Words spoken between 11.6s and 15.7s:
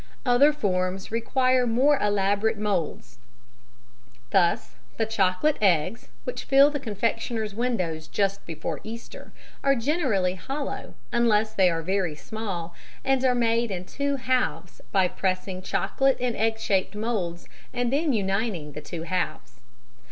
are very small, and are made in two halves by pressing